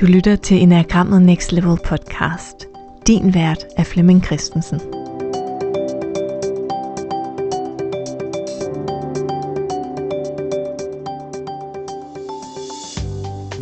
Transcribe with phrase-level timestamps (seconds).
[0.00, 2.66] Du lytter til Enagrammet Next Level podcast.
[3.06, 4.80] Din vært er Flemming Christensen.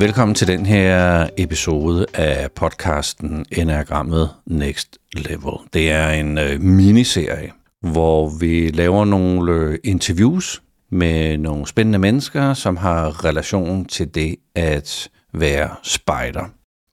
[0.01, 5.55] Velkommen til den her episode af podcasten Enagrammet Next Level.
[5.73, 7.51] Det er en øh, miniserie,
[7.81, 14.37] hvor vi laver nogle øh, interviews med nogle spændende mennesker, som har relation til det
[14.55, 16.45] at være spejder.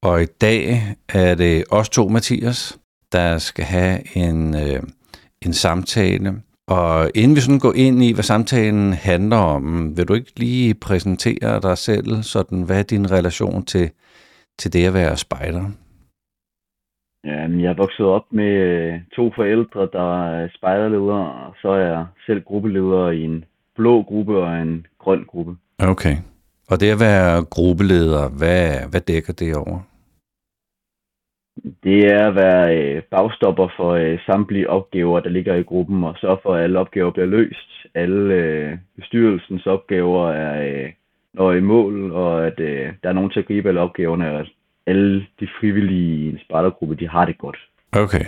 [0.01, 0.63] Og i dag
[1.13, 2.79] er det os to, Mathias,
[3.11, 4.83] der skal have en, øh,
[5.45, 6.33] en samtale.
[6.67, 10.73] Og inden vi sådan går ind i, hvad samtalen handler om, vil du ikke lige
[10.73, 13.89] præsentere dig selv, sådan hvad er din relation til,
[14.59, 15.63] til det at være spejder?
[17.25, 21.77] Jamen, jeg er vokset op med øh, to forældre, der er spejderledere, og så er
[21.77, 23.45] jeg selv gruppeleder i en
[23.75, 25.55] blå gruppe og en grøn gruppe.
[25.79, 26.15] Okay.
[26.69, 29.79] Og det at være gruppeleder, hvad, hvad dækker det over?
[31.83, 36.15] Det er at være øh, bagstopper for øh, samtlige opgaver, der ligger i gruppen, og
[36.21, 37.69] sørge for, at alle opgaver bliver løst.
[37.95, 40.91] Alle øh, bestyrelsens opgaver er øh,
[41.33, 44.39] når i mål, og at øh, der er nogen til at gribe alle opgaverne, og
[44.39, 44.47] at
[44.87, 47.57] alle de frivillige i en spejdergruppe, de har det godt.
[47.91, 48.25] Okay.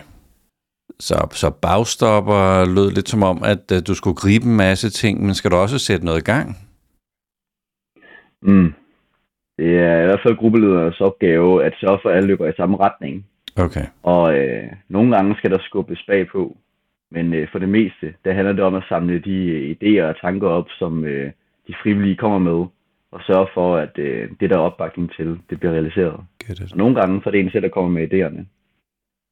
[0.99, 5.35] Så, så bagstopper lød lidt som om, at du skulle gribe en masse ting, men
[5.35, 6.66] skal du også sætte noget i gang?
[8.41, 8.73] Mm.
[9.57, 12.77] Det er i hvert fald gruppelederens opgave at sørge for, at alle løber i samme
[12.77, 13.25] retning.
[13.55, 13.85] Okay.
[14.03, 16.57] Og øh, nogle gange skal der skubbes bagpå.
[17.11, 20.21] Men øh, for det meste, der handler det om at samle de øh, idéer og
[20.21, 21.31] tanker op, som øh,
[21.67, 22.65] de frivillige kommer med,
[23.11, 26.13] og sørge for, at øh, det, der er opbakning til, det bliver realiseret.
[26.71, 28.45] Og nogle gange for det en selv, der kommer med idéerne.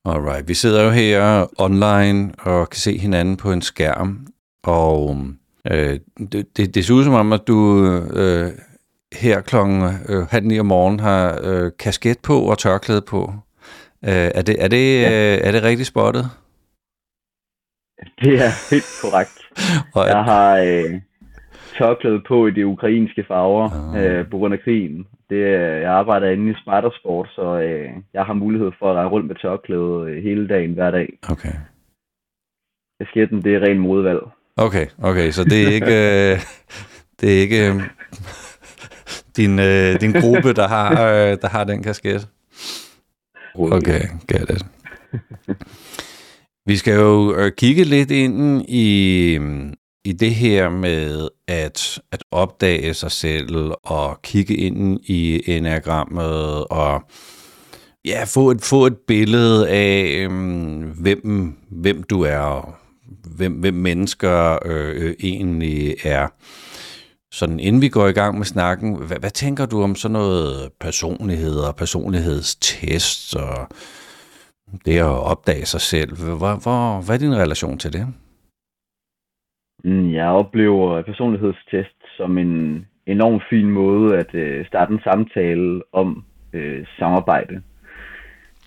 [0.05, 0.47] Alright.
[0.47, 4.27] Vi sidder jo her online og kan se hinanden på en skærm,
[4.63, 5.17] og
[5.71, 5.99] øh,
[6.31, 8.51] det, det, det ser ud som om, at du øh,
[9.21, 13.33] her klokken øh, halv ni om morgenen har øh, kasket på og tørklæde på.
[14.05, 15.33] Øh, er, det, er, det, Ja.
[15.35, 16.25] øh, er det rigtigt spottet?
[18.21, 19.37] Det er helt korrekt.
[19.95, 21.01] Og, Jeg har øh,
[21.77, 24.03] tørklæde på i de ukrainske farver Ah.
[24.05, 25.05] øh, på grund af krigen.
[25.29, 25.41] Det,
[25.81, 29.35] jeg arbejder inde i spejdersport, så øh, jeg har mulighed for at rende rundt med
[29.35, 31.07] tørklæde øh, hele dagen, hver dag.
[31.29, 31.53] okay.
[33.01, 34.19] Kasketten, det er ren modevalg.
[34.57, 35.95] Okay, okay, så det er ikke,
[36.31, 36.39] øh,
[37.21, 37.75] det er ikke øh,
[39.37, 42.27] din, øh, din gruppe, der har, øh, der har den kasket.
[43.55, 44.65] Okay, get it.
[46.65, 49.39] Vi skal jo øh, kigge lidt ind i,
[50.05, 57.03] i det her med at, at opdage sig selv og kigge ind i enagrammet og
[58.05, 62.75] ja, få et, få et billede af, øhm, hvem, hvem du er og
[63.35, 66.27] hvem, hvem mennesker øh, øh, egentlig er.
[67.39, 70.71] Sådan inden vi går i gang med snakken, hvad, hvad tænker du om sådan noget
[70.79, 73.57] personlighed og personlighedstest og
[74.85, 76.11] det at opdage sig selv?
[76.39, 78.05] Hvor, hvor, hvad er din relation til det?
[79.83, 86.23] Mm, Jeg oplever personlighedstest som en enorm fin måde at øh, starte en samtale om
[86.53, 87.61] øh, samarbejde.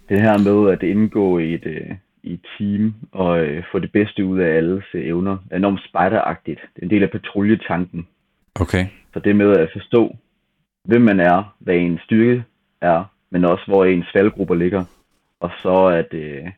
[0.09, 1.91] Det her med at indgå i et, øh,
[2.23, 5.81] i et team og øh, få det bedste ud af alles øh, evner er enormt
[5.89, 6.61] spejderagtigt.
[6.75, 8.06] Det er en del af patruljetanken.
[8.61, 8.87] Okay.
[9.13, 10.17] Så det med at forstå,
[10.85, 12.45] hvem man er, hvad ens styrke
[12.81, 14.85] er, men også hvor ens faldgrupper ligger.
[15.41, 16.51] Og så at øh,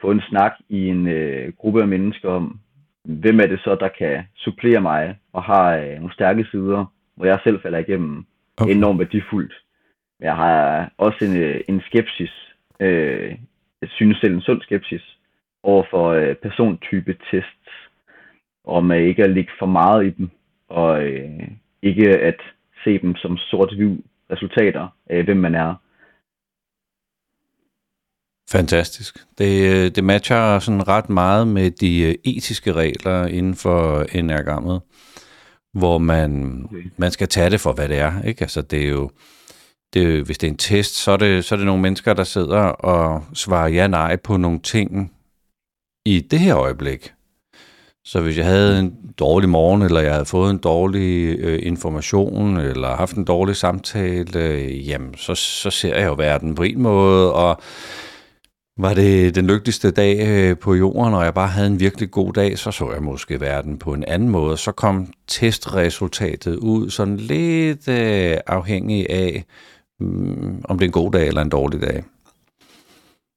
[0.00, 2.60] få en snak i en øh, gruppe af mennesker om,
[3.04, 6.84] hvem er det så, der kan supplere mig og har øh, nogle stærke sider,
[7.16, 8.24] hvor jeg selv falder igennem.
[8.56, 8.74] Okay.
[8.74, 9.54] Enormt værdifuldt.
[10.18, 13.36] Men jeg har også en, øh, en skepsis, øh,
[13.80, 15.18] jeg synes selv en sund skepsis,
[15.62, 17.70] over for øh, persontype tests,
[18.64, 20.30] om at ikke at ligge for meget i dem,
[20.70, 21.48] og øh,
[21.82, 22.40] ikke at
[22.84, 23.98] se dem som sort-hvid
[24.30, 25.74] resultater af, hvem man er.
[28.50, 29.18] Fantastisk.
[29.38, 34.80] Det, øh, det matcher sådan ret meget med de øh, etiske regler inden for enagrammet,
[35.72, 36.90] hvor man, Okay.
[36.96, 38.22] man skal tage det for, hvad det er.
[38.22, 38.42] Ikke?
[38.42, 39.10] Altså, det er jo,
[39.94, 42.24] det hvis det er en test, så er, det, så er det nogle mennesker, der
[42.24, 45.12] sidder og svarer ja-nej på nogle ting
[46.06, 47.12] i det her øjeblik.
[48.04, 52.56] Så hvis jeg havde en dårlig morgen, eller jeg havde fået en dårlig øh, information,
[52.56, 56.82] eller haft en dårlig samtale, øh, jamen, så, så ser jeg jo verden på en
[56.82, 57.60] måde, og
[58.76, 62.32] var det den lykkeligste dag øh, på jorden, og jeg bare havde en virkelig god
[62.32, 64.56] dag, så så jeg måske verden på en anden måde.
[64.56, 69.44] Så kom testresultatet ud sådan lidt øh, afhængig af,
[70.00, 72.04] mm, om det er en god dag eller en dårlig dag.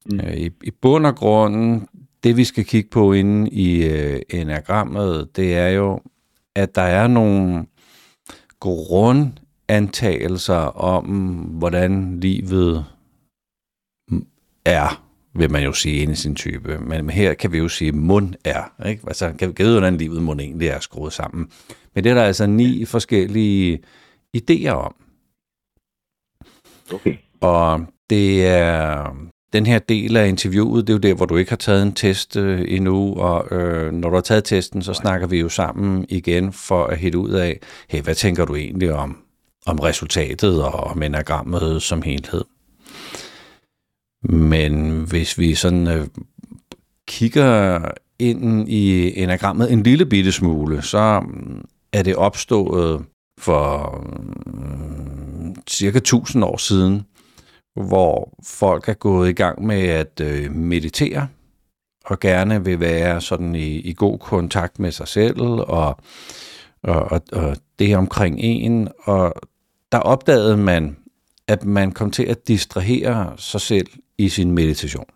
[0.06, 0.20] Mm.
[0.20, 1.82] Øh, I, I bund og grund,
[2.24, 6.00] det vi skal kigge på inde i øh, enagrammet, det er jo,
[6.54, 7.66] at der er nogle
[8.60, 9.32] grund
[9.68, 11.04] antagelser om,
[11.58, 12.86] hvordan livet
[14.64, 15.04] er,
[15.34, 16.78] vil man jo sige ind i sin type.
[16.78, 18.86] Men her kan vi jo sige, at mund er.
[18.88, 19.02] Ikke?
[19.06, 21.48] Altså, kan vi vide, hvordan livet mund egentlig er skruet sammen.
[21.94, 23.80] Men det er der altså ni forskellige
[24.36, 24.94] idéer om.
[26.92, 27.16] Okay.
[27.40, 29.16] Og det er
[29.54, 31.92] den her del af interviewet, det er jo der, hvor du ikke har taget en
[31.92, 36.06] test øh, endnu, og øh, når du har taget testen, så snakker vi jo sammen
[36.08, 39.16] igen for at hætte ud af, hey, hvad tænker du egentlig om,
[39.66, 42.44] om resultatet og om enagrammet som helhed?
[44.28, 46.06] Men hvis vi sådan øh,
[47.08, 47.80] kigger
[48.18, 51.22] ind i enagrammet en lille bitte smule, så
[51.92, 53.04] er det opstået
[53.40, 53.96] for
[54.46, 57.02] øh, cirka 1000 år siden,
[57.74, 61.28] hvor folk er gået i gang med at øh, meditere,
[62.04, 65.96] og gerne vil være sådan i, i god kontakt med sig selv, og,
[66.82, 69.34] og, og, og det omkring en, og
[69.92, 70.96] der opdagede man,
[71.48, 73.86] at man kom til at distrahere sig selv
[74.18, 75.06] i sin meditation.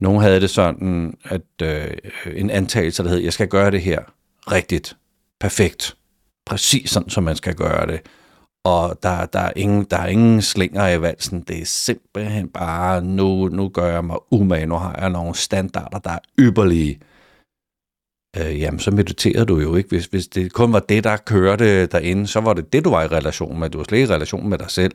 [0.00, 1.90] Nogle havde det sådan, at øh,
[2.36, 4.00] en antagelse, der hed, jeg skal gøre det her
[4.52, 4.96] rigtigt,
[5.40, 5.96] perfekt,
[6.46, 8.00] præcis sådan, som man skal gøre det
[8.64, 11.40] og der, der, er ingen, der er ingen slinger i valsen.
[11.40, 15.98] Det er simpelthen bare, nu, nu gør jeg mig umage, nu har jeg nogle standarder,
[15.98, 17.00] der er ypperlige.
[18.36, 19.88] Øh, jamen, så mediterede du jo ikke.
[19.88, 23.02] Hvis, hvis det kun var det, der kørte derinde, så var det det, du var
[23.02, 23.70] i relation med.
[23.70, 24.92] Du var slet ikke i relation med dig selv.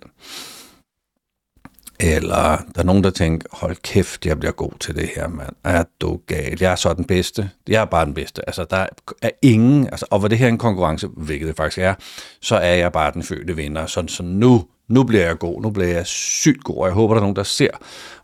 [2.00, 5.56] Eller der er nogen, der tænker, hold kæft, jeg bliver god til det her, mand.
[5.64, 6.58] Er du gal?
[6.62, 7.50] Jeg er så den bedste.
[7.68, 8.50] Jeg er bare den bedste.
[8.50, 8.86] Altså, der
[9.22, 11.94] er ingen, altså, og hvor det her er en konkurrence, hvilket det faktisk er,
[12.42, 13.86] så er jeg bare den fødte vinder.
[13.86, 15.62] Sådan, så nu, nu bliver jeg god.
[15.62, 17.70] Nu bliver jeg sygt god, og jeg håber, der er nogen, der ser,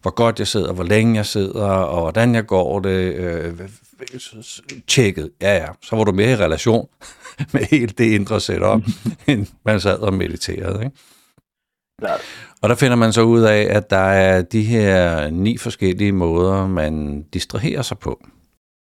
[0.01, 3.15] hvor godt jeg sidder, hvor længe jeg sidder, og hvordan jeg går det.
[3.15, 3.59] Øh,
[4.87, 5.29] tjekket.
[5.41, 5.67] Ja, ja.
[5.81, 6.87] Så var du mere i relation
[7.53, 8.81] med helt det indre setup,
[9.27, 10.97] end man sad og mediterede, ikke?
[12.01, 12.21] Klart.
[12.61, 16.67] Og der finder man så ud af, at der er de her ni forskellige måder,
[16.67, 18.25] man distraherer sig på.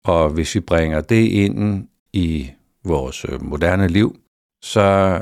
[0.05, 2.51] Og hvis vi bringer det ind i
[2.85, 4.17] vores øh, moderne liv,
[4.63, 5.19] så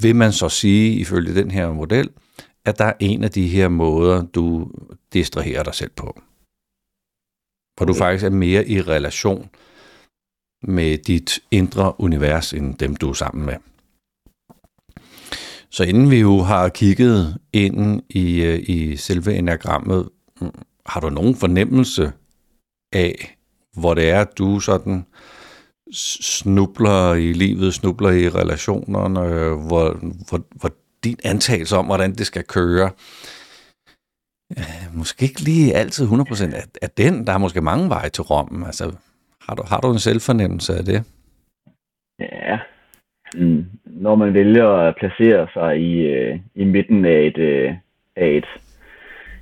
[0.00, 2.10] vil man så sige, ifølge den her model,
[2.64, 4.70] at der er en af de her måder, du
[5.12, 6.20] distraherer dig selv på.
[7.76, 9.50] Hvor du faktisk er mere i relation
[10.62, 13.54] med dit indre univers, end dem du er sammen med.
[15.74, 20.08] Så inden vi jo har kigget ind i, øh, i selve enagrammet,
[20.40, 20.50] mm,
[20.86, 22.12] har du nogen fornemmelse
[22.92, 23.36] af,
[23.72, 25.06] hvor det er, du sådan
[25.92, 29.20] snubler i livet, snubler i relationerne,
[29.66, 29.92] hvor,
[30.28, 30.70] hvor, hvor
[31.04, 32.90] din antagelse om, hvordan det skal køre,
[34.58, 37.26] øh, måske ikke lige altid 100% af, af den.
[37.26, 38.64] Der er måske mange veje til Rom.
[38.64, 38.92] Altså,
[39.40, 41.04] har du, har du en selvfornemmelse af det?
[42.20, 42.58] Ja,
[43.34, 47.74] mm, når man vælger at placere sig i, øh, i midten af et, øh,
[48.16, 48.46] af et,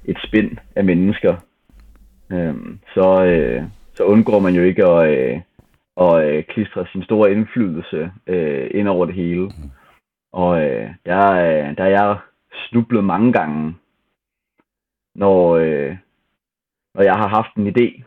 [0.04, 1.36] et spind af mennesker,
[2.32, 2.54] øh,
[2.94, 3.62] så, øh,
[3.94, 5.40] så undgår man jo ikke at, øh,
[6.00, 9.50] at øh, klistre sin store indflydelse øh, ind over det hele.
[10.32, 12.18] Og øh, der, øh, der er jeg
[12.68, 13.74] snublet mange gange,
[15.14, 15.96] når, øh,
[16.94, 18.02] når jeg har haft en idé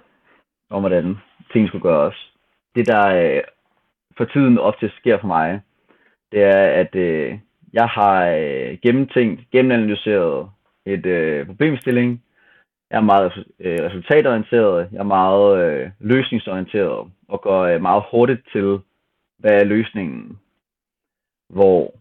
[0.69, 1.17] om, hvordan
[1.51, 2.31] ting skulle gøres.
[2.75, 3.41] Det, der øh,
[4.17, 5.61] for tiden ofte sker for mig,
[6.31, 7.39] det er, at øh,
[7.73, 10.49] jeg har øh, gennemtænkt, gennemanalyseret
[10.85, 12.23] et øh, problemstilling.
[12.91, 18.47] Jeg er meget øh, resultatorienteret, jeg er meget øh, løsningsorienteret og går øh, meget hurtigt
[18.51, 18.79] til,
[19.37, 20.39] hvad er løsningen.
[21.49, 21.93] Hvor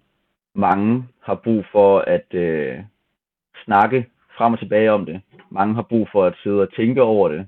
[0.55, 2.79] mange har brug for at øh,
[3.65, 5.21] snakke frem og tilbage om det.
[5.51, 7.47] Mange har brug for at sidde og tænke over det.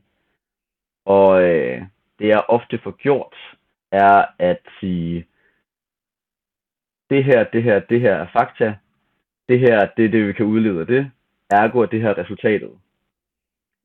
[1.04, 1.83] Og øh,
[2.18, 3.37] det jeg ofte får gjort,
[3.92, 5.26] er at sige,
[7.11, 8.75] det her, det her, det her er fakta,
[9.49, 11.11] det her, det er det, vi kan udlede af det,
[11.51, 12.71] ergo er det her resultatet.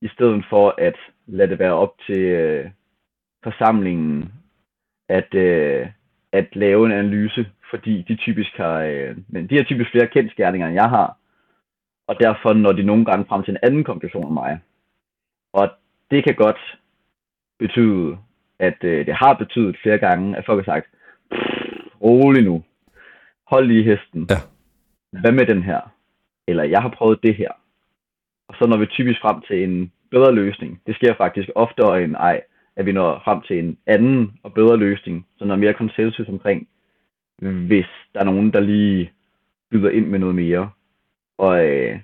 [0.01, 2.69] I stedet for at lade det være op til øh,
[3.43, 4.33] forsamlingen
[5.09, 5.87] at, øh,
[6.31, 10.67] at lave en analyse, fordi de typisk har, øh, men de har typisk flere kendskærninger,
[10.67, 11.17] end jeg har,
[12.07, 14.59] og derfor når de nogle gange frem til en anden konklusion end mig.
[15.53, 15.69] Og
[16.11, 16.77] det kan godt
[17.59, 18.17] betyde,
[18.59, 20.87] at øh, det har betydet flere gange, at folk har sagt,
[22.01, 22.63] rolig nu,
[23.51, 24.27] hold lige hesten.
[24.29, 24.39] Ja.
[25.21, 25.81] Hvad med den her?
[26.47, 27.51] Eller jeg har prøvet det her.
[28.47, 30.81] Og så når vi typisk frem til en bedre løsning.
[30.87, 32.41] Det sker faktisk oftere end ej,
[32.75, 36.27] at vi når frem til en anden og bedre løsning, så der er mere konsensus
[36.27, 36.67] omkring,
[37.41, 39.11] hvis der er nogen, der lige
[39.71, 40.69] byder ind med noget mere.
[41.37, 41.99] Og øh,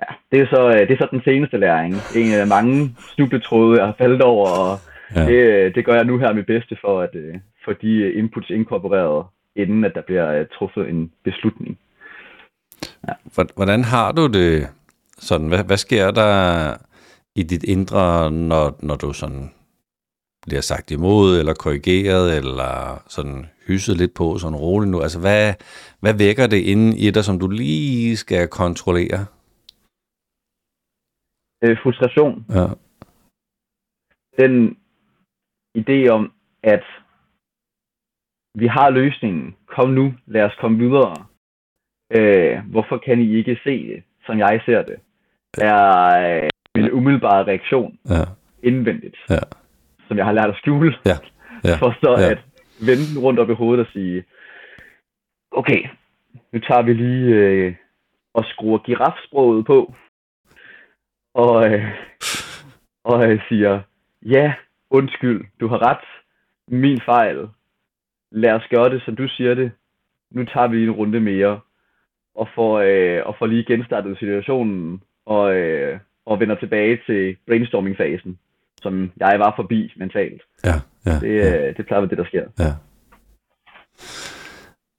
[0.00, 1.94] ja, det er, så, øh, det er så den seneste læring.
[2.16, 4.78] En af mange snubletråde, jeg har faldet over, og
[5.16, 5.26] ja.
[5.26, 9.26] det, det gør jeg nu her mit bedste for at øh, få de inputs inkorporeret
[9.56, 11.78] inden at der bliver uh, truffet en beslutning.
[13.08, 13.14] Ja.
[13.54, 14.68] Hvordan har du det
[15.18, 15.48] sådan?
[15.48, 16.76] Hvad, hvad sker der
[17.34, 19.50] i dit indre, når, når du sådan
[20.46, 25.00] bliver sagt imod, eller korrigeret, eller sådan hysset lidt på, sådan roligt nu?
[25.00, 25.54] Altså, hvad,
[26.00, 29.26] hvad vækker det inde i dig, som du lige skal kontrollere?
[31.64, 32.46] Øh, frustration.
[32.50, 32.66] Ja.
[34.38, 34.76] Den
[35.78, 36.32] idé om,
[36.62, 36.84] at
[38.54, 39.56] vi har løsningen.
[39.66, 41.16] Kom nu, lad os komme videre.
[42.16, 44.96] Øh, hvorfor kan I ikke se det, som jeg ser det?
[45.58, 48.24] Er øh, min umiddelbare reaktion Ja.
[48.62, 49.38] indvendigt, Ja.
[50.08, 51.16] som jeg har lært at skjule, Ja.
[51.64, 51.76] Ja.
[51.76, 52.30] for så Ja.
[52.30, 52.38] at
[52.86, 54.24] vende den rundt op i hovedet og sige,
[55.50, 55.88] okay,
[56.52, 57.74] nu tager vi lige øh,
[58.34, 59.94] og skruer girafsproget på,
[61.34, 61.84] og, øh,
[63.04, 63.80] og øh, siger,
[64.22, 64.54] ja,
[64.90, 66.04] undskyld, du har ret,
[66.68, 67.48] min fejl,
[68.32, 69.72] lad os gøre det, som du siger det,
[70.30, 71.60] nu tager vi lige en runde mere,
[72.34, 78.38] og får, øh, og får lige genstartet situationen, og, øh, og vender tilbage til brainstorming-fasen,
[78.82, 80.42] som jeg var forbi mentalt.
[80.64, 80.74] Ja,
[81.06, 81.68] ja, Det, ja.
[81.68, 82.44] øh, det plejer at det, der sker.
[82.58, 82.72] Ja.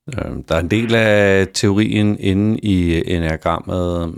[0.08, 4.14] Øhm, Der er en del af teorien inde i enagrammet,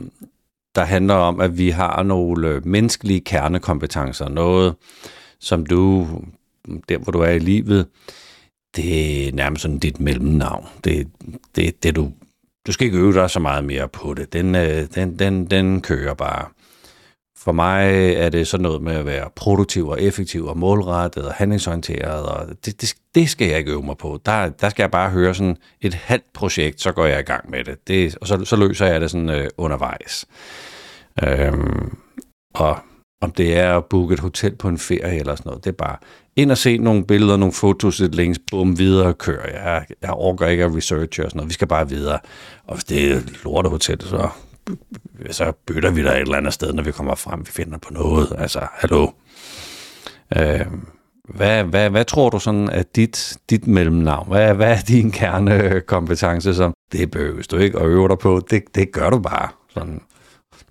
[0.75, 4.29] der handler om, at vi har nogle menneskelige kernekompetencer.
[4.29, 4.75] Noget,
[5.39, 6.07] som du,
[6.89, 7.88] der hvor du er i livet,
[8.75, 10.67] det er nærmest sådan dit mellemnavn.
[10.84, 11.08] Det,
[11.55, 12.12] det, det du,
[12.67, 14.34] du skal ikke øve dig så meget mere på det.
[14.34, 16.46] Den, øh, den, den, den kører bare.
[17.38, 21.34] For mig er det sådan noget med at være produktiv og effektiv og målrettet og
[21.34, 24.22] handlingsorienteret, og det, det, det skal jeg ikke øve mig på.
[24.25, 27.50] Der, der skal jeg bare høre sådan et halvt projekt, så går jeg i gang
[27.50, 27.88] med det.
[27.88, 30.25] det og så, så løser jeg det sådan øh, undervejs.
[31.24, 31.98] Øhm,
[32.53, 32.77] og
[33.22, 35.75] om det er at booke et hotel på en ferie eller sådan noget, det er
[35.75, 35.98] bare
[36.36, 39.63] ind og se nogle billeder, nogle fotos, et links, bum, videre kører.
[39.63, 41.50] Jeg, jeg orker ikke at researche og sådan noget.
[41.50, 42.19] Vi skal bare videre.
[42.67, 44.29] Og hvis det er et lortehotel, så
[45.31, 47.93] så bytter vi der et eller andet sted, når vi kommer frem, vi finder på
[47.93, 48.36] noget.
[48.38, 49.07] Altså, hallo.
[50.38, 50.65] Øh,
[51.29, 54.27] hvad, hvad, hvad tror du sådan er dit, dit mellemnavn?
[54.27, 58.41] Hvad, hvad er din kernekompetence, som det behøver du ikke at øve dig på?
[58.50, 59.50] Det, det gør du bare.
[59.74, 60.01] Sådan.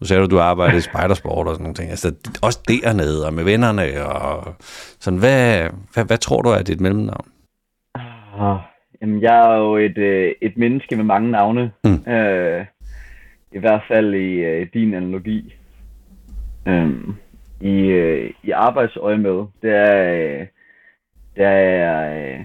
[0.01, 1.91] Nu sagde du, du arbejder i spejdersport og sådan nogle ting.
[1.91, 4.07] Altså, også dernede og med vennerne.
[4.07, 4.55] Og
[5.01, 7.29] sådan, hvad, hvad, hvad tror du er dit mellemnavn?
[8.39, 8.59] Ah,
[9.01, 11.73] jamen, jeg er jo et, øh, et menneske med mange navne.
[11.85, 12.13] Mm.
[12.13, 12.67] Øh,
[13.53, 15.55] I hvert fald i øh, din analogi.
[16.69, 17.15] Øhm,
[17.61, 20.47] I, øh, I arbejdsøje med, det er, øh,
[21.37, 22.45] der er øh,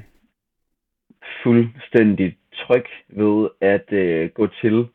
[1.43, 4.87] fuldstændig tryg ved at øh, gå til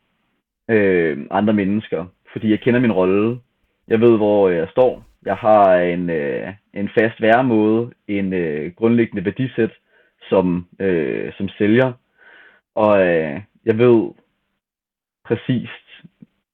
[0.70, 3.40] øh, andre mennesker, fordi jeg kender min rolle.
[3.88, 5.04] Jeg ved, hvor jeg står.
[5.24, 9.70] Jeg har en, øh, en fast væremåde, en øh, grundlæggende værdisæt
[10.28, 11.92] som, øh, som sælger,
[12.74, 14.10] og øh, jeg ved
[15.24, 15.86] præcist,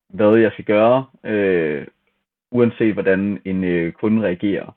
[0.09, 1.87] hvad jeg skal gøre, øh,
[2.51, 4.77] uanset hvordan en øh, kunde reagerer.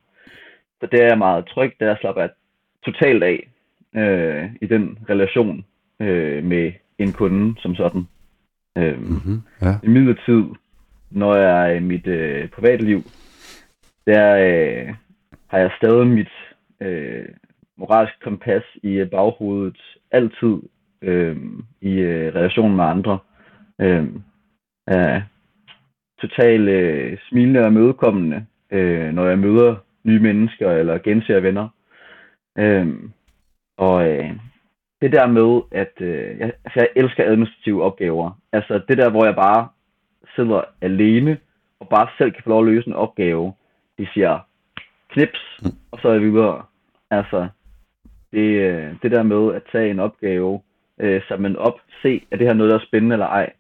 [0.80, 2.32] Så det er jeg meget tryg, der slapper jeg
[2.86, 3.48] totalt af
[3.96, 5.66] øh, i den relation
[6.00, 8.08] øh, med en kunde som sådan.
[8.78, 9.42] Øh, Mm-hmm.
[9.62, 9.76] Ja.
[9.84, 10.44] i midlertid,
[11.14, 13.02] når jeg er i mit øh, privatliv,
[14.08, 14.94] der øh,
[15.48, 16.32] har jeg stadig mit
[16.82, 17.26] øh,
[17.78, 19.78] moralske kompas i øh, baghovedet
[20.12, 20.58] altid
[21.02, 21.38] øh,
[21.82, 23.20] i øh, relation med andre.
[23.82, 24.08] Øh,
[24.88, 25.22] er
[26.22, 31.70] totalt øh, smilende og mødekommende, øh, når jeg møder nye mennesker eller genser venner.
[32.58, 32.88] Øh,
[33.78, 34.32] og øh,
[35.02, 38.40] det der med, at øh, jeg, altså jeg elsker administrative opgaver.
[38.52, 39.68] Altså det der, hvor jeg bare
[40.36, 41.38] sidder alene
[41.80, 43.54] og bare selv kan få lov at løse en opgave.
[43.98, 44.40] De siger
[45.10, 45.60] knips,
[45.92, 46.66] og så er jeg videre.
[47.12, 47.48] Altså
[48.32, 50.62] det, øh, det der med at tage en opgave,
[51.00, 53.54] øh, samle op, se, er det her noget, der er spændende eller ej.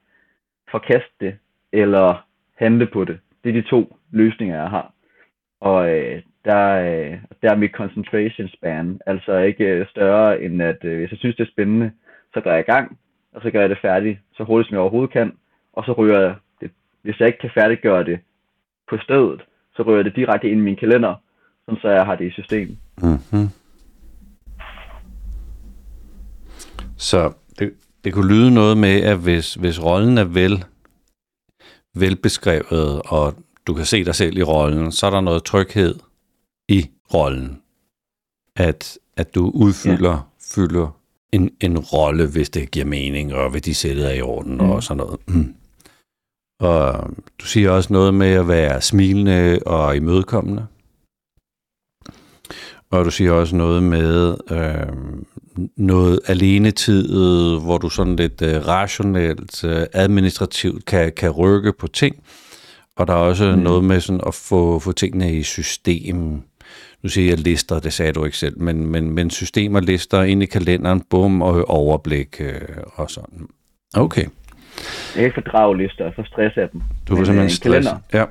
[0.72, 1.38] Forkast det,
[1.72, 2.25] eller
[2.56, 3.20] handle på det.
[3.44, 4.94] Det er de to løsninger, jeg har.
[5.60, 10.84] Og øh, der, øh, der er mit concentration span altså ikke øh, større end at
[10.84, 11.92] øh, hvis jeg synes det er spændende,
[12.34, 12.98] så går jeg i gang,
[13.34, 15.38] og så gør jeg det færdigt så hurtigt som jeg overhovedet kan,
[15.74, 16.36] og så ryger jeg
[17.03, 18.19] hvis jeg ikke kan færdiggøre det
[18.89, 19.41] på stedet,
[19.75, 21.15] så jeg det direkte ind i min kalender,
[21.65, 22.77] sådan så jeg har det i systemet.
[23.01, 23.48] Mm-hmm.
[26.98, 30.65] Så det, det kunne lyde noget med, at hvis, hvis rollen er vel,
[31.95, 33.33] velbeskrevet, og
[33.67, 35.95] du kan se dig selv i rollen, så er der noget tryghed
[36.67, 37.62] i rollen.
[38.55, 40.19] At, at du udfylder ja.
[40.55, 41.00] fylder
[41.31, 44.69] en, en rolle, hvis det giver mening, og hvis de sættet er i orden, mm.
[44.69, 45.19] og sådan noget.
[45.27, 45.55] Mm.
[46.63, 47.10] Og
[47.41, 50.65] du siger også noget med at være smilende og imødekommende.
[52.91, 54.93] Og du siger også noget med, øh,
[55.77, 57.08] noget alenetid,
[57.60, 62.15] hvor du sådan lidt øh, rationelt, øh, administrativt kan, kan rykke på ting.
[62.96, 63.62] Og der er også mm.
[63.62, 66.41] noget med sådan at få, få tingene i system.
[67.03, 70.43] Nu siger jeg lister, det sagde du ikke selv, men, men, men systemer, lister ind
[70.43, 72.62] i kalenderen, bum, og overblik øh,
[72.96, 73.48] og sådan.
[73.96, 74.25] Okay.
[75.13, 76.82] Jeg kan ikke fordrage lister, jeg får stress af dem.
[77.08, 77.88] Du får simpelthen stress.
[77.88, 78.25] Kalender, ja.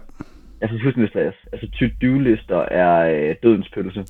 [0.61, 1.37] Jeg får fuldstændig stress.
[1.53, 4.01] Altså, to-do-lister er øh, dødens pølse.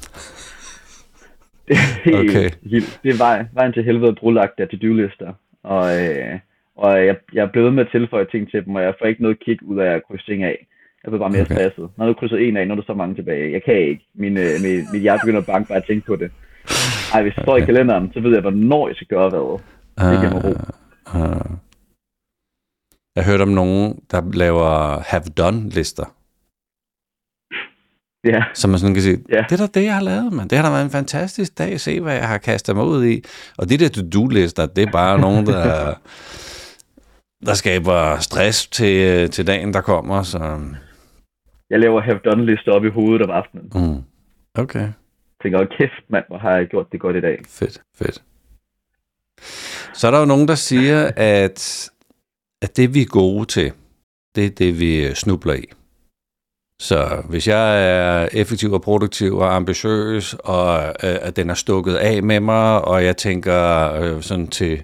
[1.69, 2.51] Det er helt okay.
[2.63, 3.01] vildt.
[3.03, 5.33] Det er vej, vejen til helvede brulagt af to-do-lister.
[5.63, 6.39] Og, øh,
[6.77, 9.23] og jeg, jeg er blevet med at tilføje ting til dem, og jeg får ikke
[9.23, 10.67] noget kick ud af at krydse ting af.
[11.05, 11.55] Jeg bliver bare mere okay.
[11.55, 11.89] stresset.
[11.97, 13.53] Når du krydser en af, når du så mange tilbage.
[13.53, 14.05] Jeg kan ikke.
[14.15, 16.31] Min, øh, min, min hjerte begynder at banke bare at tænke på det.
[17.15, 17.63] Ej, hvis det står okay.
[17.63, 19.59] i kalenderen, så ved jeg, hvornår jeg skal gøre hvad.
[20.11, 20.53] Det kan mig ro.
[21.19, 21.57] Uh,
[23.17, 26.05] jeg har hørt om nogen, der laver have done lister.
[28.25, 28.45] Ja.
[28.55, 29.45] Så man sådan kan sige, ja.
[29.49, 30.49] det er da det, jeg har lavet, man.
[30.49, 31.81] Det har da været en fantastisk dag.
[31.81, 33.25] Se, hvad jeg har kastet mig ud i.
[33.59, 35.95] Og de der to-do-lister, det er bare nogen, der,
[37.47, 40.23] der skaber stress til, til dagen, der kommer.
[40.23, 40.61] Så...
[41.71, 43.71] Jeg laver have done lister op i hovedet om aftenen.
[43.75, 44.03] Mm.
[44.63, 44.81] Okay.
[44.81, 44.93] Jeg
[45.43, 47.43] tænker, kæft mand, hvor har jeg gjort det godt i dag.
[47.49, 48.23] Fedt, fedt.
[49.95, 51.91] Så er der jo nogen, der siger, at,
[52.63, 53.73] at det vi er gode til,
[54.35, 55.65] det er det, vi øh, snubler i.
[56.81, 61.95] Så hvis jeg er effektiv og produktiv og ambitiøs, og øh, at den er stukket
[61.95, 64.83] af med mig, og jeg tænker øh, sådan til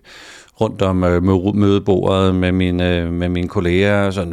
[0.60, 1.22] rundt om øh,
[1.54, 4.32] mødebordet med mine, med mine kolleger, sådan,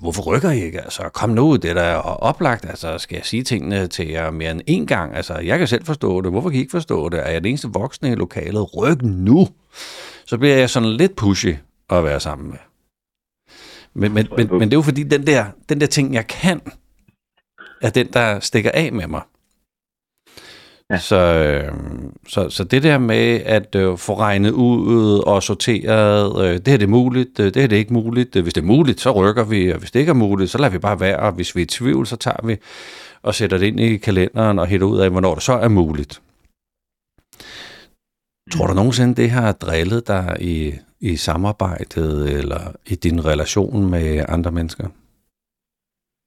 [0.00, 0.80] hvorfor rykker I ikke?
[0.80, 2.64] Altså, kom nu, det er oplagt.
[2.68, 5.16] Altså, skal jeg sige tingene til jer mere end én gang?
[5.16, 6.30] Altså, jeg kan selv forstå det.
[6.30, 7.20] Hvorfor kan I ikke forstå det?
[7.20, 8.76] Er jeg den eneste voksne i lokalet?
[8.76, 9.48] Ryk nu!
[10.26, 11.54] Så bliver jeg sådan lidt pushy
[11.90, 12.58] at være sammen med.
[13.94, 16.60] Men, men, men, men det er jo fordi, den der, den der ting, jeg kan,
[17.82, 19.22] er den, der stikker af med mig.
[20.90, 20.98] Ja.
[20.98, 21.72] Så, øh,
[22.28, 26.76] så, så det der med at øh, få regnet ud og sorteret, øh, det her
[26.76, 28.36] det er muligt, øh, det her det er ikke muligt.
[28.36, 30.70] Hvis det er muligt, så rykker vi, og hvis det ikke er muligt, så lader
[30.70, 31.18] vi bare være.
[31.18, 32.56] Og hvis vi er i tvivl, så tager vi
[33.22, 36.22] og sætter det ind i kalenderen og hætter ud af, hvornår det så er muligt.
[38.52, 44.24] Tror du nogensinde, det har drillet dig i, i samarbejdet eller i din relation med
[44.28, 44.86] andre mennesker?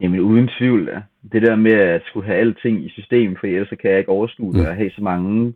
[0.02, 1.02] Jamen uden tvivl da.
[1.32, 4.54] Det der med at skulle have alting i system, for ellers kan jeg ikke overskue
[4.54, 4.68] det, mm.
[4.68, 5.54] og have så mange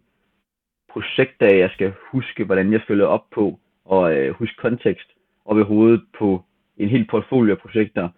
[0.93, 5.09] projekter, jeg skal huske, hvordan jeg følger op på, og øh, huske kontekst
[5.45, 6.43] op i hovedet på
[6.77, 8.09] en hel portfolio af projekter.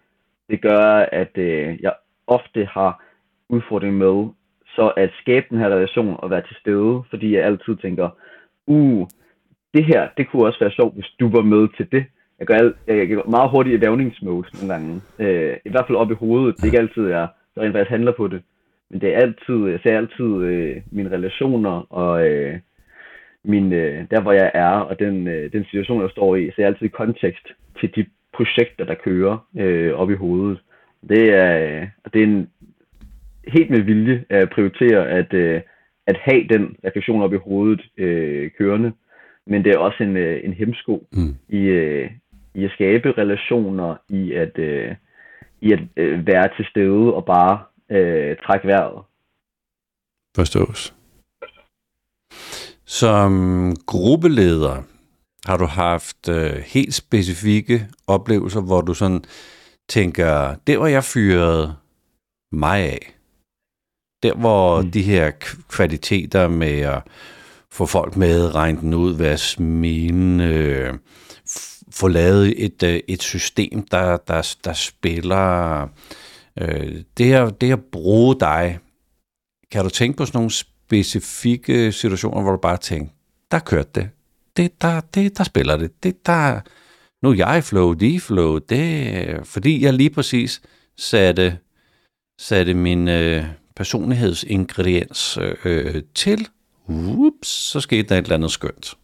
[0.50, 1.92] Det gør, at øh, jeg
[2.26, 3.04] ofte har
[3.48, 4.28] udfordring med
[4.76, 8.08] så at skabe den her relation og være til stede, fordi jeg altid tænker,
[8.66, 9.08] uh,
[9.78, 12.04] det her, det kunne også være sjovt, hvis du var med til det.
[12.38, 15.00] Jeg går, al, jeg går meget hurtigt i vævningsmode nogle gange.
[15.18, 16.56] Øh, I hvert fald op i hovedet.
[16.56, 18.42] Det er ikke altid, jeg så rent faktisk handler på det.
[18.90, 22.58] Men det er altid, jeg ser altid øh, mine relationer og øh,
[23.44, 26.62] min, øh, der, hvor jeg er, og den, øh, den situation, jeg står i, ser
[26.62, 27.46] jeg altid kontekst
[27.80, 30.58] til de projekter, der kører øh, op i hovedet.
[31.08, 32.48] Det er, og det er en,
[33.54, 35.60] helt med vilje at prioritere at, øh,
[36.06, 38.92] at have den refleksion op i hovedet øh, kørende
[39.48, 41.36] men det er også en, øh, en hemsko mm.
[41.48, 42.10] i, øh,
[42.54, 44.94] i at skabe relationer, i at, øh,
[45.60, 49.02] i at øh, være til stede og bare øh, trække vejret.
[50.36, 50.94] Forstås.
[52.84, 53.32] Som
[53.86, 54.82] gruppeleder
[55.46, 59.24] har du haft øh, helt specifikke oplevelser, hvor du sådan
[59.88, 61.76] tænker, det var jeg fyret
[62.52, 63.14] mig af.
[64.22, 64.90] Der hvor mm.
[64.90, 65.30] de her
[65.68, 67.02] kvaliteter med at
[67.72, 70.94] få folk med, regne den ud, være smilende, øh,
[71.90, 75.82] få lavet et, øh, et system, der, der, der spiller.
[76.60, 78.78] Øh, det, at, det at bruge dig,
[79.72, 83.12] kan du tænke på sådan nogle specifikke situationer, hvor du bare tænker,
[83.50, 84.10] der kørte det.
[84.56, 86.02] Det, der, det, der spiller det.
[86.02, 86.60] Det, der,
[87.22, 88.58] nu er jeg i flow, de i flow.
[88.58, 90.62] Det, fordi jeg lige præcis
[90.96, 91.58] satte,
[92.38, 93.44] satte min øh,
[93.76, 96.48] personlighedsingrediens øh, øh til,
[96.88, 98.94] ups, så skete der et eller andet skønt.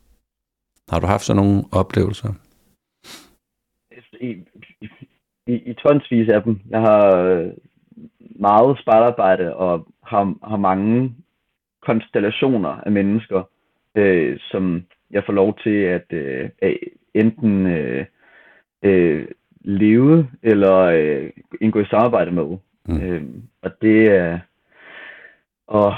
[0.91, 2.33] Har du haft sådan nogle oplevelser?
[4.21, 4.37] I,
[5.47, 6.61] i, i, tonsvis af dem.
[6.71, 7.51] Jeg har øh,
[8.21, 11.15] meget spejlarbejde og har, har mange
[11.83, 13.43] konstellationer af mennesker,
[13.95, 16.51] øh, som jeg får lov til at, øh,
[17.15, 18.07] enten øh,
[18.83, 19.29] øh,
[19.61, 22.57] leve eller øh, indgå i samarbejde med.
[22.87, 23.03] Mm.
[23.03, 23.23] Øh,
[23.63, 24.39] og det er...
[25.67, 25.95] Og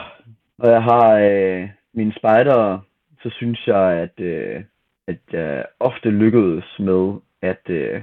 [0.59, 2.81] og jeg har øh, mine spejdere,
[3.23, 4.63] så synes jeg, at, øh,
[5.07, 8.03] at jeg ofte lykkedes med at, øh,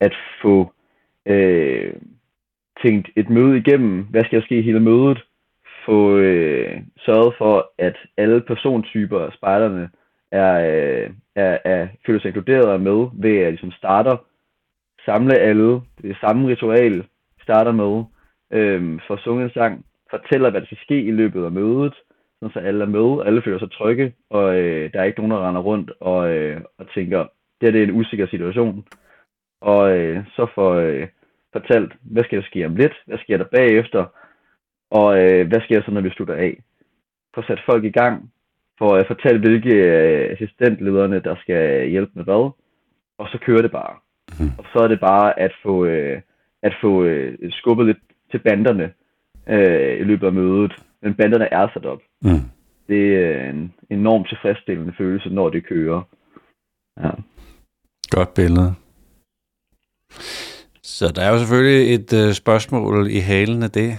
[0.00, 0.12] at
[0.42, 0.72] få
[1.26, 1.92] øh,
[2.82, 4.02] tænkt et møde igennem.
[4.02, 5.22] Hvad skal der ske i hele mødet?
[5.86, 9.90] få øh, sørget for, at alle persontyper af spejderne
[10.30, 14.16] er, øh, er, er, føler sig inkluderet og med, ved at ligesom starter,
[15.04, 17.04] samle alle, det samme ritual,
[17.42, 18.04] starter med,
[18.50, 21.94] øh, for sunget en sang, fortæller, hvad der skal ske i løbet af mødet,
[22.42, 25.48] så alle er med, alle føler sig trygge, og øh, der er ikke nogen, der
[25.48, 27.18] render rundt og, øh, og tænker,
[27.60, 28.84] det, her, det er en usikker situation.
[29.60, 31.08] Og øh, så får øh,
[31.52, 34.04] fortalt, hvad skal der ske om lidt, hvad sker der bagefter,
[34.90, 36.62] og øh, hvad sker der så, når vi slutter af.
[37.34, 38.32] Få sat folk i gang,
[38.78, 42.50] for at fortælle, hvilke øh, assistentlederne, der skal hjælpe med hvad,
[43.18, 43.96] og så kører det bare.
[44.40, 44.50] Mm.
[44.58, 46.20] Og så er det bare at få, øh,
[46.62, 47.98] at få øh, skubbet lidt
[48.30, 48.92] til banderne
[49.48, 50.72] øh, i løbet af mødet.
[51.02, 52.00] Men banderne er sat op.
[52.22, 52.50] Mm.
[52.88, 56.02] Det er en enormt tilfredsstillende følelse, når det kører.
[57.00, 57.10] Ja.
[58.10, 58.74] Godt billede.
[60.82, 63.98] Så der er jo selvfølgelig et øh, spørgsmål i halen af det,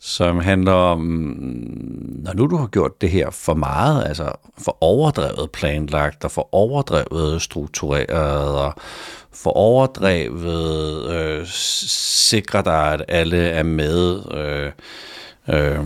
[0.00, 1.00] som handler om,
[2.24, 4.32] når nu du har gjort det her for meget, altså
[4.64, 8.74] for overdrevet planlagt og for overdrevet struktureret og
[9.32, 14.22] for overdrevet øh, sikre dig, at alle er med.
[14.34, 14.72] Øh,
[15.54, 15.82] øh,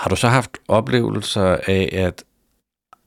[0.00, 2.24] har du så haft oplevelser af, at,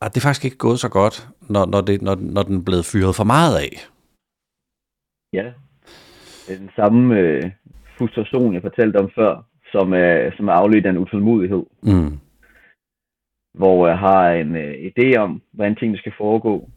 [0.01, 2.63] at det faktisk ikke er gået så godt, når, når, det, når, når den er
[2.63, 3.73] blevet fyret for meget af?
[5.33, 5.53] Ja,
[6.47, 7.51] det den samme øh,
[7.97, 11.63] frustration, jeg fortalte om før, som er, som er afledt af en utålmodighed.
[11.83, 12.19] Mm.
[13.53, 16.69] Hvor jeg har en øh, idé om, hvordan tingene skal foregå.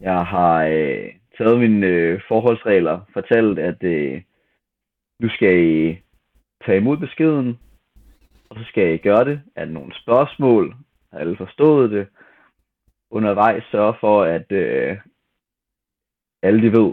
[0.00, 1.06] Jeg har øh,
[1.38, 4.22] taget mine øh, forholdsregler, fortalt, at øh,
[5.20, 5.98] nu skal I
[6.66, 7.58] tage imod beskeden,
[8.52, 9.42] og så skal I gøre det.
[9.56, 10.74] Er der nogle spørgsmål?
[11.10, 12.06] Har alle forstået det?
[13.10, 14.96] Undervejs sørge for, at øh,
[16.42, 16.92] alle de ved,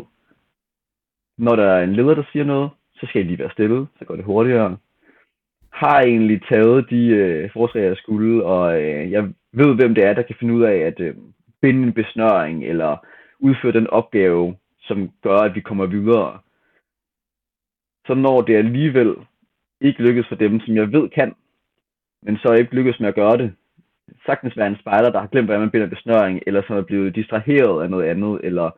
[1.38, 4.06] når der er en leder, der siger noget, så skal I lige være stille, så
[4.06, 4.78] går det hurtigere.
[5.72, 10.14] Har egentlig taget de øh, forslag, jeg skulle, og øh, jeg ved, hvem det er,
[10.14, 11.16] der kan finde ud af at øh,
[11.62, 12.98] binde en besnøring, eller
[13.40, 16.40] udføre den opgave, som gør, at vi kommer videre.
[18.08, 19.16] Så når det alligevel
[19.82, 21.36] ikke lykkes for dem, som jeg ved kan,
[22.24, 23.54] men så ikke lykkes med at gøre det,
[24.26, 27.16] sagtens være en spejder, der har glemt, hvordan man binder besnøring, eller som er blevet
[27.16, 28.72] distraheret af noget andet, eller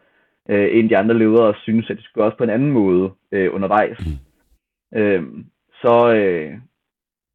[0.49, 3.11] øh, en af de andre ledere synes, at det skulle også på en anden måde
[3.31, 3.99] øh, undervejs.
[3.99, 4.99] Mm.
[4.99, 5.23] Øh,
[5.81, 6.53] så øh,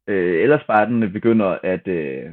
[0.07, 2.25] øh, ellers spejderne begynder at, øh,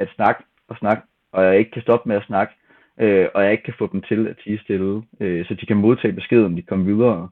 [0.00, 2.54] at snakke og snakke, og jeg ikke kan stoppe med at snakke,
[3.00, 5.76] øh, og jeg ikke kan få dem til at tige stille, øh, så de kan
[5.76, 7.28] modtage beskeden, de kommer videre.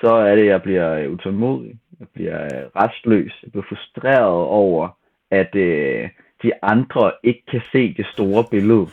[0.00, 4.88] Så er det, jeg bliver øh, utålmodig, jeg bliver øh, restløs, jeg bliver frustreret over,
[5.30, 6.08] at øh,
[6.42, 8.86] de andre ikke kan se det store billede.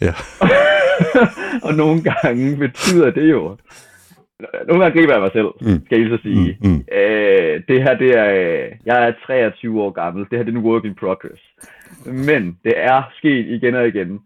[0.00, 0.14] Ja.
[1.66, 3.56] og nogle gange betyder det jo,
[4.66, 5.86] nogle gange griber jeg mig selv, mm.
[5.86, 6.58] skal jeg så sige.
[6.60, 6.68] Mm.
[6.68, 6.84] Mm.
[6.92, 8.30] Øh, det her, det er,
[8.86, 11.42] jeg er 23 år gammel, det her det er nu work in progress.
[12.06, 14.20] Men det er sket igen og igen,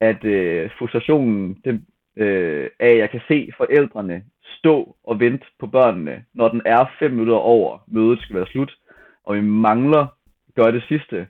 [0.00, 4.22] at øh, frustrationen den, øh, af, at jeg kan se forældrene
[4.58, 8.76] stå og vente på børnene, når den er fem minutter over, mødet skal være slut,
[9.24, 10.06] og vi mangler
[10.56, 11.26] gør det sidste,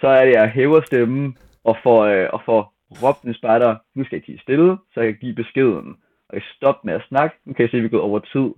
[0.00, 3.76] så er det, at jeg hæver stemmen og får, øh, og får råbt en spejder,
[3.94, 5.96] nu skal jeg tige stille, så jeg kan give beskeden.
[6.28, 8.18] Og jeg stopper med at snakke, nu kan jeg se, at vi er gået over
[8.18, 8.50] tid,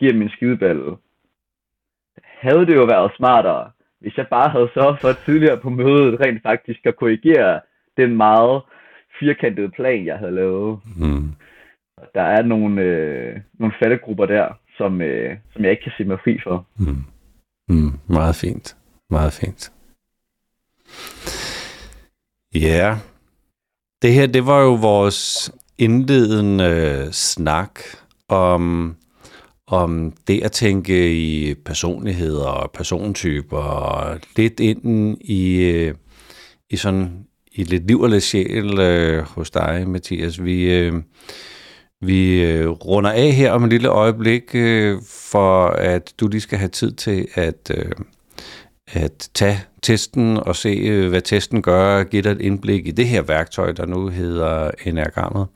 [0.00, 0.96] giver min skideballe.
[2.22, 6.42] Havde det jo været smartere, hvis jeg bare havde så for tidligere på mødet rent
[6.42, 7.60] faktisk at korrigere
[7.96, 8.62] den meget
[9.20, 10.80] firkantede plan, jeg havde lavet.
[10.96, 11.28] Mm.
[12.14, 16.18] Der er nogle, øh, nogle fattegrupper der, som, øh, som jeg ikke kan se mig
[16.24, 16.66] fri for.
[16.78, 17.04] Mm.
[17.68, 17.92] Mm.
[18.06, 18.76] Meget fint.
[19.10, 19.72] Meget fint.
[22.54, 22.96] Ja, yeah.
[24.02, 27.80] det her, det var jo vores indledende øh, snak
[28.28, 28.96] om
[29.66, 35.94] om det at tænke i personligheder og persontyper og lidt ind i, øh,
[36.70, 40.44] i sådan i lidt liv og lidt sjæl øh, hos dig, Mathias.
[40.44, 40.92] Vi, øh,
[42.06, 46.58] vi øh, runder af her om et lille øjeblik, øh, for at du lige skal
[46.58, 47.92] have tid til at, øh,
[48.86, 52.90] at tage testen og se, øh, hvad testen gør, og give dig et indblik i
[52.90, 55.46] det her værktøj, der nu hedder Enagrammet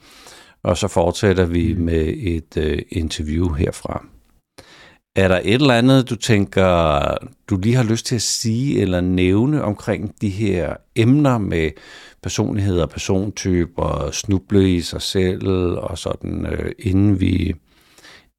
[0.62, 1.80] og så fortsætter vi mm.
[1.80, 4.04] med et øh, interview herfra.
[5.16, 7.00] Er der et eller andet, du tænker,
[7.50, 11.70] du lige har lyst til at sige eller nævne omkring de her emner med
[12.22, 17.54] personlighed og persontyper, snuble i sig selv og sådan, øh, inden vi,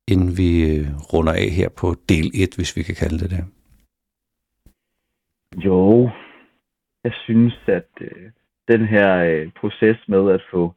[0.07, 3.43] inden vi øh, runder af her på del 1, hvis vi kan kalde det det?
[5.65, 6.09] Jo,
[7.03, 8.31] jeg synes, at øh,
[8.67, 10.73] den her øh, proces med at få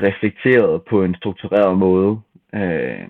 [0.00, 2.20] reflekteret på en struktureret måde,
[2.54, 3.08] øh,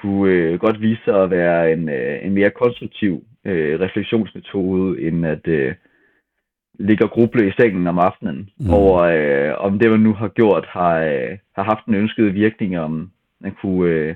[0.00, 5.26] kunne øh, godt vise sig at være en, øh, en mere konstruktiv øh, refleksionsmetode, end
[5.26, 5.74] at øh,
[6.78, 8.70] ligge og gruble i sengen om aftenen mm.
[8.70, 12.78] over, øh, om det, man nu har gjort, har, øh, har haft en ønsket virkning,
[12.78, 13.10] om
[13.40, 14.14] man kunne øh,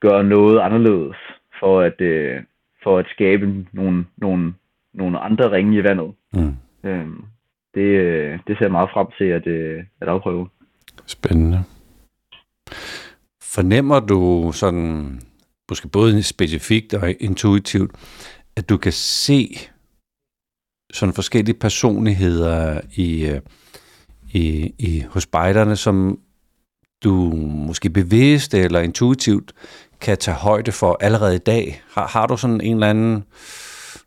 [0.00, 1.16] gøre noget anderledes
[1.60, 2.40] for at, øh,
[2.82, 4.54] for at skabe nogle, nogle,
[4.94, 6.12] nogle andre ringe i vandet.
[6.32, 6.56] Mm.
[6.84, 7.06] Øh,
[7.74, 10.48] det, øh, det ser jeg meget frem til at, øh, at afprøve.
[11.06, 11.64] Spændende.
[13.42, 15.20] Fornemmer du sådan,
[15.68, 17.90] måske både specifikt og intuitivt,
[18.56, 19.48] at du kan se
[20.92, 23.40] sådan forskellige personligheder i, øh,
[24.32, 26.18] i, i hos spejderne, som
[27.04, 27.12] du
[27.66, 29.52] måske bevidst eller intuitivt
[30.00, 31.82] kan tage højde for allerede i dag?
[31.94, 33.24] Har, har du sådan en eller anden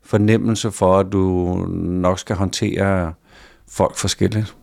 [0.02, 3.14] fornemmelse for, at du nok skal håndtere
[3.68, 4.56] folk forskelligt?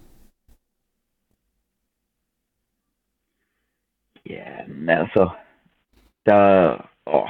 [4.29, 5.29] Ja, men altså,
[6.25, 6.73] der,
[7.07, 7.29] åh,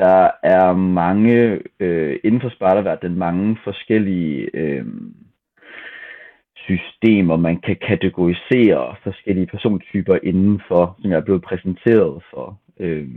[0.00, 4.86] der er mange, øh, inden for spejderverdenen, mange forskellige øh,
[6.54, 12.58] systemer, man kan kategorisere forskellige persontyper indenfor, som jeg er blevet præsenteret for.
[12.80, 13.08] Øh,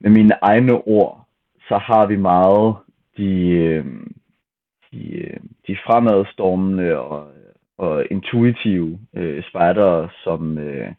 [0.00, 1.26] med mine egne ord,
[1.68, 2.76] så har vi meget
[3.16, 3.84] de, øh,
[4.92, 7.28] de, øh, de fremadstormende og,
[7.78, 10.92] og intuitive øh, spejdere, som øh,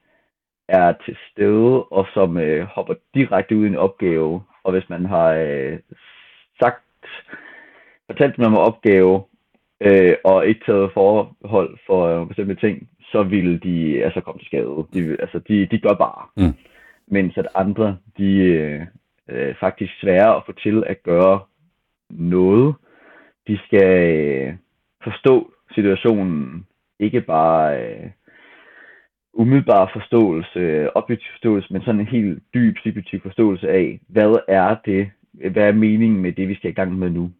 [0.67, 4.43] er til stede og som øh, hopper direkte ud i en opgave.
[4.63, 5.79] Og hvis man har øh,
[6.59, 6.83] sagt,
[8.05, 9.23] fortalt dem om en opgave,
[9.81, 14.47] øh, og ikke taget forhold for øh, bestemte ting, så vil de altså komme til
[14.47, 14.87] skade.
[14.93, 16.25] De, altså, de, de gør bare.
[16.37, 16.53] Mm.
[17.07, 18.81] Mens at andre, de øh,
[19.29, 21.39] øh, faktisk svære at få til at gøre
[22.09, 22.75] noget.
[23.47, 24.53] De skal øh,
[25.03, 26.65] forstå situationen,
[26.99, 28.09] ikke bare øh,
[29.37, 34.75] umiddelbar forståelse, øh, objektiv forståelse, men sådan en helt dyb subjektiv forståelse af, hvad er
[34.85, 35.09] det,
[35.51, 37.31] hvad er meningen med det, vi skal i gang med nu.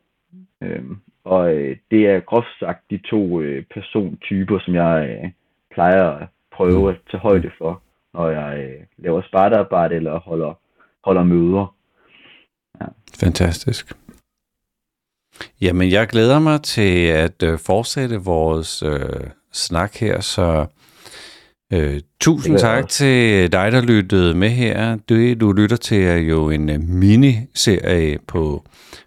[0.64, 5.30] Øhm, og øh, det er groft sagt de to øh, persontyper, som jeg øh,
[5.74, 7.82] plejer at prøve at tage højde for,
[8.14, 10.54] når jeg øh, laver spartarbejde eller holder,
[11.04, 11.76] holder møder.
[12.82, 12.86] Ja.
[13.20, 13.94] Fantastisk.
[15.62, 20.66] Jamen, jeg glæder mig til at øh, fortsætte vores øh, snak her, så
[21.74, 22.98] Øh, tusind tak også.
[22.98, 24.98] til dig, der lyttede med her.
[25.10, 28.64] Det, du lytter til, er jo en uh, miniserie på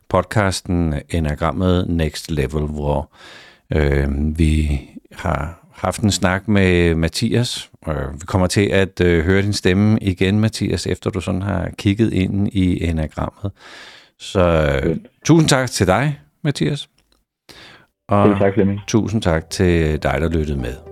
[0.09, 3.13] podcasten Enagrammet Next Level, hvor
[3.73, 4.81] øh, vi
[5.13, 7.71] har haft en snak med Mathias.
[7.89, 11.71] Øh, vi kommer til at øh, høre din stemme igen, Mathias, efter du sådan har
[11.79, 13.53] kigget ind i enagrammet.
[14.19, 16.89] Så øh, tusind tak til dig, Mathias.
[18.09, 18.53] Og tak,
[18.87, 20.90] tusind tak til dig, der lyttede med.